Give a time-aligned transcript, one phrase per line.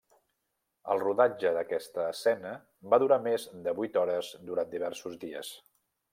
[0.93, 2.55] El rodatge d'aquesta escena
[2.95, 5.55] va durar més de vuit hores durant diversos dies.